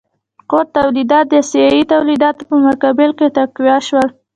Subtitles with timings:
[0.49, 4.09] کور تولیدات د اسیايي تولیداتو په مقابل کې تقویه شول.